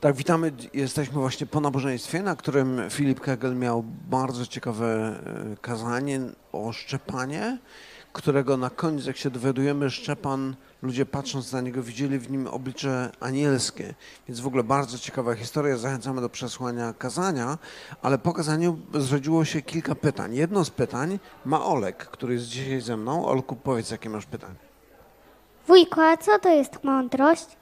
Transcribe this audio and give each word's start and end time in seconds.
Tak, 0.00 0.14
witamy. 0.14 0.52
Jesteśmy 0.74 1.14
właśnie 1.20 1.46
po 1.46 1.60
nabożeństwie, 1.60 2.22
na 2.22 2.36
którym 2.36 2.80
Filip 2.90 3.20
Kegel 3.20 3.56
miał 3.56 3.84
bardzo 4.10 4.46
ciekawe 4.46 4.86
e, 4.86 5.56
kazanie 5.60 6.20
o 6.52 6.72
Szczepanie, 6.72 7.58
którego 8.12 8.56
na 8.56 8.70
koniec, 8.70 9.06
jak 9.06 9.16
się 9.16 9.30
dowiadujemy, 9.30 9.90
Szczepan, 9.90 10.54
ludzie 10.82 11.06
patrząc 11.06 11.52
na 11.52 11.60
niego, 11.60 11.82
widzieli 11.82 12.18
w 12.18 12.30
nim 12.30 12.46
oblicze 12.46 13.10
anielskie. 13.20 13.94
Więc 14.28 14.40
w 14.40 14.46
ogóle 14.46 14.64
bardzo 14.64 14.98
ciekawa 14.98 15.34
historia. 15.34 15.76
Zachęcamy 15.76 16.20
do 16.20 16.28
przesłania 16.28 16.94
kazania, 16.98 17.58
ale 18.02 18.18
po 18.18 18.32
kazaniu 18.32 18.78
zrodziło 18.94 19.44
się 19.44 19.62
kilka 19.62 19.94
pytań. 19.94 20.34
Jedno 20.34 20.64
z 20.64 20.70
pytań 20.70 21.18
ma 21.44 21.64
Olek, 21.64 21.96
który 21.96 22.34
jest 22.34 22.46
dzisiaj 22.46 22.80
ze 22.80 22.96
mną. 22.96 23.26
Olku, 23.26 23.56
powiedz, 23.56 23.90
jakie 23.90 24.10
masz 24.10 24.26
pytanie. 24.26 24.54
Wujko, 25.66 26.10
a 26.10 26.16
co 26.16 26.38
to 26.38 26.48
jest 26.48 26.84
mądrość? 26.84 27.59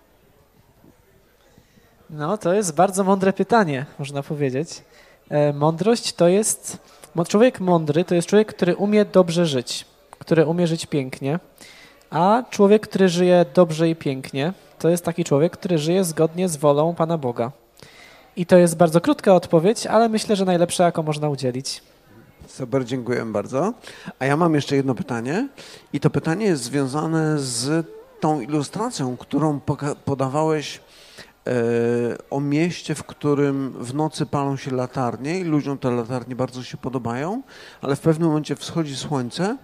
No, 2.10 2.38
to 2.38 2.52
jest 2.52 2.74
bardzo 2.74 3.04
mądre 3.04 3.32
pytanie, 3.32 3.86
można 3.98 4.22
powiedzieć. 4.22 4.82
E, 5.28 5.52
mądrość 5.52 6.12
to 6.12 6.28
jest. 6.28 6.78
Człowiek 7.28 7.60
mądry 7.60 8.04
to 8.04 8.14
jest 8.14 8.28
człowiek, 8.28 8.48
który 8.48 8.76
umie 8.76 9.04
dobrze 9.04 9.46
żyć, 9.46 9.86
który 10.18 10.46
umie 10.46 10.66
żyć 10.66 10.86
pięknie, 10.86 11.38
a 12.10 12.42
człowiek, 12.50 12.88
który 12.88 13.08
żyje 13.08 13.44
dobrze 13.54 13.88
i 13.88 13.96
pięknie, 13.96 14.52
to 14.78 14.88
jest 14.88 15.04
taki 15.04 15.24
człowiek, 15.24 15.52
który 15.52 15.78
żyje 15.78 16.04
zgodnie 16.04 16.48
z 16.48 16.56
wolą 16.56 16.94
Pana 16.94 17.18
Boga. 17.18 17.52
I 18.36 18.46
to 18.46 18.56
jest 18.56 18.76
bardzo 18.76 19.00
krótka 19.00 19.34
odpowiedź, 19.34 19.86
ale 19.86 20.08
myślę, 20.08 20.36
że 20.36 20.44
najlepsza, 20.44 20.84
jaką 20.84 21.02
można 21.02 21.28
udzielić. 21.28 21.82
Super, 22.46 22.84
dziękuję 22.84 23.24
bardzo. 23.24 23.72
A 24.18 24.26
ja 24.26 24.36
mam 24.36 24.54
jeszcze 24.54 24.76
jedno 24.76 24.94
pytanie 24.94 25.48
i 25.92 26.00
to 26.00 26.10
pytanie 26.10 26.46
jest 26.46 26.62
związane 26.62 27.38
z 27.38 27.86
tą 28.20 28.40
ilustracją, 28.40 29.16
którą 29.16 29.60
podawałeś 30.04 30.80
o 32.30 32.40
mieście, 32.40 32.94
w 32.94 33.04
którym 33.04 33.70
w 33.84 33.94
nocy 33.94 34.26
palą 34.26 34.56
się 34.56 34.70
latarnie 34.70 35.40
i 35.40 35.44
ludziom 35.44 35.78
te 35.78 35.90
latarnie 35.90 36.36
bardzo 36.36 36.62
się 36.62 36.76
podobają, 36.76 37.42
ale 37.80 37.96
w 37.96 38.00
pewnym 38.00 38.28
momencie 38.28 38.56
wschodzi 38.56 38.96
słońce, 38.96 39.56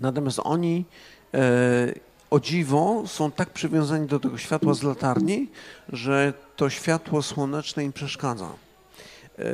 natomiast 0.00 0.40
oni 0.44 0.84
e, 1.34 1.40
o 2.30 2.40
dziwo 2.40 3.02
są 3.06 3.30
tak 3.30 3.50
przywiązani 3.50 4.06
do 4.06 4.20
tego 4.20 4.38
światła 4.38 4.74
z 4.74 4.82
latarni, 4.82 5.48
że 5.88 6.32
to 6.56 6.70
światło 6.70 7.22
słoneczne 7.22 7.84
im 7.84 7.92
przeszkadza. 7.92 8.48
E, 9.38 9.44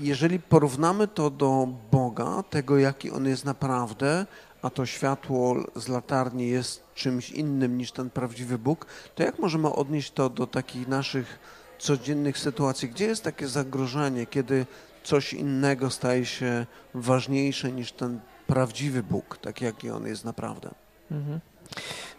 jeżeli 0.00 0.40
porównamy 0.40 1.08
to 1.08 1.30
do 1.30 1.68
Boga, 1.92 2.42
tego 2.50 2.78
jaki 2.78 3.10
On 3.10 3.26
jest 3.26 3.44
naprawdę, 3.44 4.26
a 4.62 4.70
to 4.70 4.86
światło 4.86 5.56
z 5.76 5.88
latarni 5.88 6.48
jest 6.48 6.84
czymś 6.94 7.30
innym 7.30 7.78
niż 7.78 7.92
ten 7.92 8.10
prawdziwy 8.10 8.58
Bóg, 8.58 8.86
to 9.14 9.22
jak 9.22 9.38
możemy 9.38 9.72
odnieść 9.72 10.10
to 10.10 10.30
do 10.30 10.46
takich 10.46 10.88
naszych 10.88 11.38
codziennych 11.78 12.38
sytuacji? 12.38 12.88
Gdzie 12.88 13.06
jest 13.06 13.24
takie 13.24 13.48
zagrożenie, 13.48 14.26
kiedy 14.26 14.66
coś 15.04 15.32
innego 15.32 15.90
staje 15.90 16.26
się 16.26 16.66
ważniejsze 16.94 17.72
niż 17.72 17.92
ten 17.92 18.20
prawdziwy 18.46 19.02
Bóg, 19.02 19.38
tak 19.42 19.60
jaki 19.60 19.90
on 19.90 20.06
jest 20.06 20.24
naprawdę? 20.24 20.70
Mhm. 21.10 21.40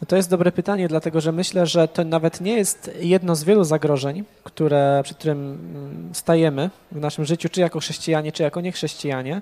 No 0.02 0.08
to 0.08 0.16
jest 0.16 0.30
dobre 0.30 0.52
pytanie, 0.52 0.88
dlatego 0.88 1.22
że 1.22 1.32
myślę, 1.32 1.66
że 1.68 1.88
to 1.88 2.04
nawet 2.04 2.42
nie 2.42 2.54
jest 2.54 2.92
jedno 3.00 3.36
z 3.36 3.44
wielu 3.44 3.64
zagrożeń, 3.64 4.24
które, 4.44 5.02
przed 5.04 5.18
którym 5.18 5.38
mm, 5.38 6.16
stajemy 6.16 6.70
w 6.92 7.00
naszym 7.00 7.26
życiu, 7.26 7.50
czy 7.50 7.62
jako 7.62 7.80
chrześcijanie, 7.80 8.32
czy 8.32 8.44
jako 8.44 8.62
niechrześcijanie, 8.62 9.42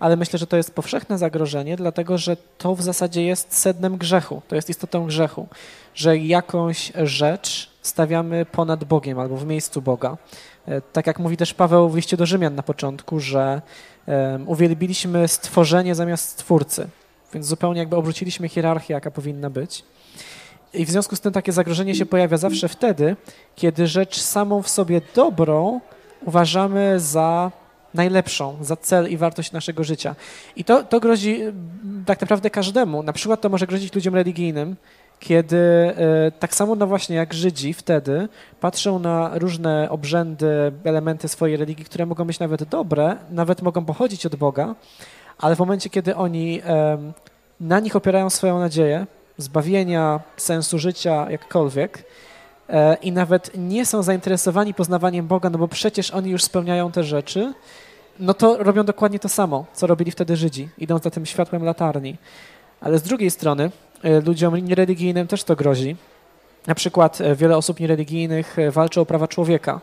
ale 0.00 0.16
myślę, 0.16 0.38
że 0.38 0.46
to 0.46 0.56
jest 0.56 0.74
powszechne 0.74 1.18
zagrożenie, 1.18 1.76
dlatego 1.76 2.18
że 2.18 2.36
to 2.58 2.74
w 2.74 2.82
zasadzie 2.82 3.24
jest 3.24 3.58
sednem 3.58 3.96
grzechu, 3.96 4.42
to 4.48 4.56
jest 4.56 4.70
istotą 4.70 5.06
grzechu, 5.06 5.46
że 5.94 6.18
jakąś 6.18 6.92
rzecz 7.02 7.70
stawiamy 7.82 8.46
ponad 8.46 8.84
Bogiem 8.84 9.18
albo 9.18 9.36
w 9.36 9.46
miejscu 9.46 9.82
Boga. 9.82 10.16
E, 10.66 10.80
tak 10.80 11.06
jak 11.06 11.18
mówi 11.18 11.36
też 11.36 11.54
Paweł 11.54 11.88
w 11.88 11.96
liście 11.96 12.16
do 12.16 12.26
Rzymian 12.26 12.54
na 12.54 12.62
początku, 12.62 13.20
że 13.20 13.62
uwielbiliśmy 14.46 15.28
stworzenie 15.28 15.94
zamiast 15.94 16.28
stwórcy, 16.28 16.88
więc 17.34 17.46
zupełnie 17.46 17.80
jakby 17.80 17.96
obróciliśmy 17.96 18.48
hierarchię, 18.48 18.94
jaka 18.94 19.10
powinna 19.10 19.50
być. 19.50 19.84
I 20.74 20.84
w 20.86 20.90
związku 20.90 21.16
z 21.16 21.20
tym 21.20 21.32
takie 21.32 21.52
zagrożenie 21.52 21.94
się 21.94 22.06
pojawia 22.06 22.36
zawsze 22.36 22.68
wtedy, 22.68 23.16
kiedy 23.56 23.86
rzecz 23.86 24.20
samą 24.20 24.62
w 24.62 24.68
sobie 24.68 25.00
dobrą 25.14 25.80
uważamy 26.26 27.00
za 27.00 27.50
najlepszą, 27.94 28.56
za 28.60 28.76
cel 28.76 29.10
i 29.10 29.16
wartość 29.16 29.52
naszego 29.52 29.84
życia. 29.84 30.14
I 30.56 30.64
to, 30.64 30.82
to 30.82 31.00
grozi 31.00 31.42
mm, 31.42 32.04
tak 32.06 32.20
naprawdę 32.20 32.50
każdemu. 32.50 33.02
Na 33.02 33.12
przykład 33.12 33.40
to 33.40 33.48
może 33.48 33.66
grozić 33.66 33.94
ludziom 33.94 34.14
religijnym, 34.14 34.76
kiedy 35.20 35.56
e, 35.56 36.30
tak 36.38 36.54
samo 36.54 36.74
no 36.74 36.86
właśnie 36.86 37.16
jak 37.16 37.34
Żydzi 37.34 37.72
wtedy 37.72 38.28
patrzą 38.60 38.98
na 38.98 39.30
różne 39.34 39.90
obrzędy, 39.90 40.72
elementy 40.84 41.28
swojej 41.28 41.56
religii, 41.56 41.84
które 41.84 42.06
mogą 42.06 42.24
być 42.24 42.38
nawet 42.38 42.64
dobre, 42.64 43.16
nawet 43.30 43.62
mogą 43.62 43.84
pochodzić 43.84 44.26
od 44.26 44.36
Boga, 44.36 44.74
ale 45.38 45.56
w 45.56 45.58
momencie, 45.58 45.90
kiedy 45.90 46.16
oni 46.16 46.62
na 47.60 47.80
nich 47.80 47.96
opierają 47.96 48.30
swoją 48.30 48.58
nadzieję, 48.58 49.06
zbawienia, 49.36 50.20
sensu 50.36 50.78
życia, 50.78 51.30
jakkolwiek, 51.30 52.04
i 53.02 53.12
nawet 53.12 53.50
nie 53.56 53.86
są 53.86 54.02
zainteresowani 54.02 54.74
poznawaniem 54.74 55.26
Boga, 55.26 55.50
no 55.50 55.58
bo 55.58 55.68
przecież 55.68 56.10
oni 56.10 56.30
już 56.30 56.44
spełniają 56.44 56.92
te 56.92 57.04
rzeczy, 57.04 57.52
no 58.18 58.34
to 58.34 58.56
robią 58.56 58.84
dokładnie 58.84 59.18
to 59.18 59.28
samo, 59.28 59.64
co 59.72 59.86
robili 59.86 60.10
wtedy 60.10 60.36
Żydzi, 60.36 60.68
idąc 60.78 61.02
za 61.02 61.10
tym 61.10 61.26
światłem 61.26 61.64
latarni. 61.64 62.16
Ale 62.80 62.98
z 62.98 63.02
drugiej 63.02 63.30
strony 63.30 63.70
e, 64.02 64.20
ludziom 64.20 64.56
niereligijnym 64.56 65.26
też 65.26 65.44
to 65.44 65.56
grozi. 65.56 65.96
Na 66.66 66.74
przykład 66.74 67.20
e, 67.20 67.36
wiele 67.36 67.56
osób 67.56 67.80
niereligijnych 67.80 68.56
walczy 68.70 69.00
o 69.00 69.06
prawa 69.06 69.28
człowieka 69.28 69.80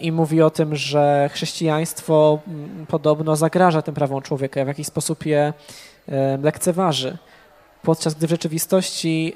i 0.00 0.12
mówi 0.12 0.42
o 0.42 0.50
tym, 0.50 0.76
że 0.76 1.30
chrześcijaństwo 1.32 2.38
podobno 2.88 3.36
zagraża 3.36 3.82
tym 3.82 3.94
prawom 3.94 4.22
człowieka, 4.22 4.64
w 4.64 4.68
jakiś 4.68 4.86
sposób 4.86 5.26
je 5.26 5.52
lekceważy, 6.42 7.18
podczas 7.82 8.14
gdy 8.14 8.26
w 8.26 8.30
rzeczywistości 8.30 9.34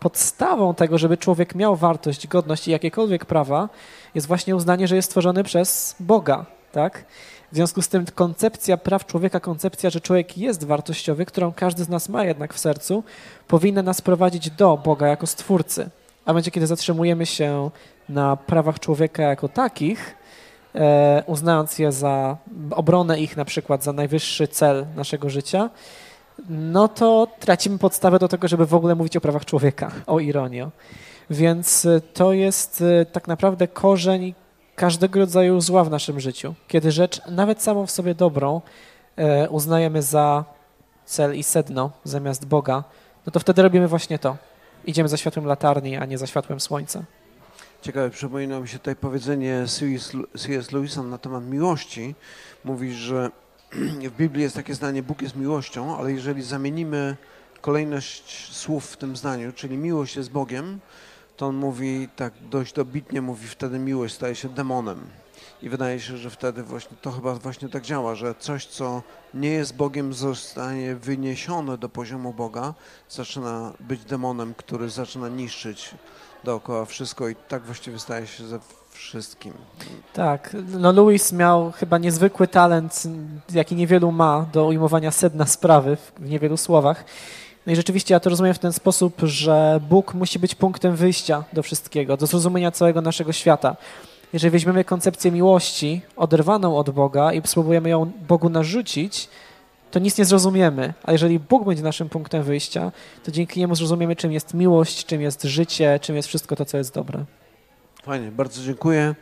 podstawą 0.00 0.74
tego, 0.74 0.98
żeby 0.98 1.16
człowiek 1.16 1.54
miał 1.54 1.76
wartość, 1.76 2.26
godność 2.26 2.68
i 2.68 2.70
jakiekolwiek 2.70 3.24
prawa, 3.24 3.68
jest 4.14 4.26
właśnie 4.26 4.56
uznanie, 4.56 4.88
że 4.88 4.96
jest 4.96 5.08
stworzony 5.08 5.44
przez 5.44 5.96
Boga, 6.00 6.46
tak? 6.72 7.04
W 7.52 7.54
związku 7.54 7.82
z 7.82 7.88
tym 7.88 8.04
koncepcja 8.14 8.76
praw 8.76 9.06
człowieka, 9.06 9.40
koncepcja, 9.40 9.90
że 9.90 10.00
człowiek 10.00 10.38
jest 10.38 10.64
wartościowy, 10.64 11.26
którą 11.26 11.52
każdy 11.52 11.84
z 11.84 11.88
nas 11.88 12.08
ma 12.08 12.24
jednak 12.24 12.54
w 12.54 12.58
sercu, 12.58 13.04
powinna 13.48 13.82
nas 13.82 14.00
prowadzić 14.00 14.50
do 14.50 14.76
Boga 14.76 15.08
jako 15.08 15.26
stwórcy. 15.26 15.90
A 16.24 16.34
będzie, 16.34 16.50
kiedy 16.50 16.66
zatrzymujemy 16.66 17.26
się 17.26 17.70
na 18.08 18.36
prawach 18.36 18.80
człowieka 18.80 19.22
jako 19.22 19.48
takich, 19.48 20.16
e, 20.74 21.22
uznając 21.26 21.78
je 21.78 21.92
za 21.92 22.36
obronę 22.70 23.20
ich 23.20 23.36
na 23.36 23.44
przykład 23.44 23.84
za 23.84 23.92
najwyższy 23.92 24.48
cel 24.48 24.86
naszego 24.96 25.30
życia, 25.30 25.70
no 26.48 26.88
to 26.88 27.26
tracimy 27.40 27.78
podstawę 27.78 28.18
do 28.18 28.28
tego, 28.28 28.48
żeby 28.48 28.66
w 28.66 28.74
ogóle 28.74 28.94
mówić 28.94 29.16
o 29.16 29.20
prawach 29.20 29.44
człowieka, 29.44 29.90
o 30.06 30.20
ironię. 30.20 30.70
Więc 31.30 31.84
y, 31.84 32.00
to 32.14 32.32
jest 32.32 32.80
y, 32.80 33.06
tak 33.12 33.28
naprawdę 33.28 33.68
korzeń 33.68 34.34
każdego 34.76 35.20
rodzaju 35.20 35.60
zła 35.60 35.84
w 35.84 35.90
naszym 35.90 36.20
życiu. 36.20 36.54
Kiedy 36.68 36.92
rzecz, 36.92 37.20
nawet 37.26 37.62
samą 37.62 37.86
w 37.86 37.90
sobie 37.90 38.14
dobrą, 38.14 38.60
e, 39.16 39.48
uznajemy 39.48 40.02
za 40.02 40.44
cel 41.04 41.38
i 41.38 41.42
sedno 41.42 41.90
zamiast 42.04 42.46
Boga, 42.46 42.84
no 43.26 43.32
to 43.32 43.40
wtedy 43.40 43.62
robimy 43.62 43.88
właśnie 43.88 44.18
to. 44.18 44.36
Idziemy 44.84 45.08
za 45.08 45.16
światłem 45.16 45.46
latarni, 45.46 45.96
a 45.96 46.04
nie 46.04 46.18
za 46.18 46.26
światłem 46.26 46.60
słońca. 46.60 47.02
Ciekawe, 47.82 48.10
przypomina 48.10 48.60
mi 48.60 48.68
się 48.68 48.78
tutaj 48.78 48.96
powiedzenie 48.96 49.64
C.S. 50.34 50.72
Lewisa 50.72 51.02
na 51.02 51.18
temat 51.18 51.44
miłości. 51.44 52.14
Mówi, 52.64 52.92
że 52.92 53.30
w 54.10 54.16
Biblii 54.16 54.42
jest 54.42 54.56
takie 54.56 54.74
zdanie, 54.74 55.02
Bóg 55.02 55.22
jest 55.22 55.36
miłością, 55.36 55.98
ale 55.98 56.12
jeżeli 56.12 56.42
zamienimy 56.42 57.16
kolejność 57.60 58.56
słów 58.56 58.86
w 58.86 58.96
tym 58.96 59.16
zdaniu, 59.16 59.52
czyli 59.52 59.76
miłość 59.76 60.16
jest 60.16 60.30
Bogiem, 60.30 60.80
to 61.36 61.46
on 61.46 61.56
mówi 61.56 62.08
tak 62.16 62.32
dość 62.50 62.72
dobitnie, 62.72 63.22
mówi 63.22 63.48
wtedy 63.48 63.78
miłość 63.78 64.14
staje 64.14 64.34
się 64.34 64.48
demonem. 64.48 65.00
I 65.62 65.68
wydaje 65.68 66.00
się, 66.00 66.16
że 66.16 66.30
wtedy 66.30 66.62
właśnie 66.62 66.96
to 67.02 67.10
chyba 67.10 67.34
właśnie 67.34 67.68
tak 67.68 67.82
działa, 67.82 68.14
że 68.14 68.34
coś, 68.38 68.66
co 68.66 69.02
nie 69.34 69.48
jest 69.48 69.76
Bogiem, 69.76 70.14
zostanie 70.14 70.94
wyniesione 70.94 71.78
do 71.78 71.88
poziomu 71.88 72.32
Boga, 72.32 72.74
zaczyna 73.08 73.72
być 73.80 74.04
demonem, 74.04 74.54
który 74.54 74.90
zaczyna 74.90 75.28
niszczyć 75.28 75.94
dookoła 76.44 76.84
wszystko 76.84 77.28
i 77.28 77.36
tak 77.48 77.62
właściwie 77.62 77.98
staje 77.98 78.26
się 78.26 78.46
ze 78.46 78.58
wszystkim. 78.90 79.52
Tak, 80.12 80.56
no 80.68 80.92
Louis 80.92 81.32
miał 81.32 81.72
chyba 81.72 81.98
niezwykły 81.98 82.48
talent, 82.48 83.02
jaki 83.52 83.74
niewielu 83.74 84.12
ma 84.12 84.46
do 84.52 84.66
ujmowania 84.66 85.10
sedna 85.10 85.46
sprawy 85.46 85.96
w 85.96 86.30
niewielu 86.30 86.56
słowach. 86.56 87.04
No 87.66 87.72
i 87.72 87.76
rzeczywiście 87.76 88.14
ja 88.14 88.20
to 88.20 88.30
rozumiem 88.30 88.54
w 88.54 88.58
ten 88.58 88.72
sposób, 88.72 89.20
że 89.22 89.80
Bóg 89.88 90.14
musi 90.14 90.38
być 90.38 90.54
punktem 90.54 90.96
wyjścia 90.96 91.44
do 91.52 91.62
wszystkiego, 91.62 92.16
do 92.16 92.26
zrozumienia 92.26 92.70
całego 92.70 93.00
naszego 93.00 93.32
świata. 93.32 93.76
Jeżeli 94.32 94.50
weźmiemy 94.50 94.84
koncepcję 94.84 95.32
miłości 95.32 96.02
oderwaną 96.16 96.76
od 96.76 96.90
Boga 96.90 97.32
i 97.32 97.42
spróbujemy 97.44 97.88
ją 97.88 98.12
Bogu 98.28 98.48
narzucić, 98.48 99.28
to 99.90 99.98
nic 99.98 100.18
nie 100.18 100.24
zrozumiemy. 100.24 100.94
A 101.02 101.12
jeżeli 101.12 101.38
Bóg 101.38 101.64
będzie 101.64 101.82
naszym 101.82 102.08
punktem 102.08 102.42
wyjścia, 102.42 102.92
to 103.24 103.30
dzięki 103.30 103.60
niemu 103.60 103.74
zrozumiemy, 103.74 104.16
czym 104.16 104.32
jest 104.32 104.54
miłość, 104.54 105.06
czym 105.06 105.20
jest 105.20 105.42
życie, 105.42 105.98
czym 106.02 106.16
jest 106.16 106.28
wszystko 106.28 106.56
to, 106.56 106.64
co 106.64 106.76
jest 106.76 106.94
dobre. 106.94 107.24
Fajnie, 108.02 108.30
bardzo 108.32 108.62
dziękuję. 108.62 109.14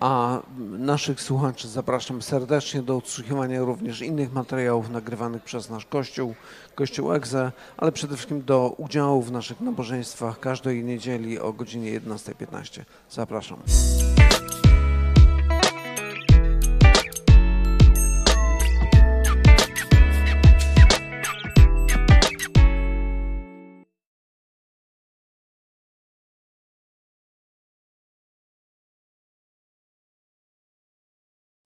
A 0.00 0.38
naszych 0.78 1.20
słuchaczy 1.20 1.68
zapraszam 1.68 2.22
serdecznie 2.22 2.82
do 2.82 2.96
odsłuchiwania 2.96 3.60
również 3.60 4.02
innych 4.02 4.32
materiałów 4.32 4.90
nagrywanych 4.90 5.42
przez 5.42 5.70
nasz 5.70 5.86
Kościół, 5.86 6.34
Kościół 6.74 7.12
Egze, 7.12 7.52
ale 7.76 7.92
przede 7.92 8.16
wszystkim 8.16 8.44
do 8.44 8.74
udziału 8.76 9.22
w 9.22 9.32
naszych 9.32 9.60
nabożeństwach 9.60 10.40
każdej 10.40 10.84
niedzieli 10.84 11.40
o 11.40 11.52
godzinie 11.52 12.00
11.15. 12.00 12.80
Zapraszam. 13.10 13.58